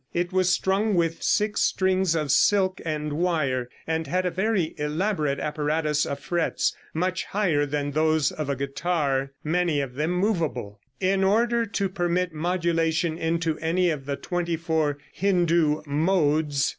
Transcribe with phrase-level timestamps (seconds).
[0.15, 5.37] It was strung with six strings of silk and wire, and had a very elaborate
[5.39, 11.23] apparatus of frets, much higher than those of a guitar, many of them movable, in
[11.23, 16.67] order to permit modulation into any of the twenty four Hindoo "modes."